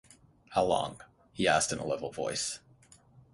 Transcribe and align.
“How 0.53 0.63
long?” 0.63 0.99
he 1.31 1.47
asked 1.47 1.71
in 1.71 1.77
a 1.77 1.85
level 1.85 2.11
voice. 2.11 2.57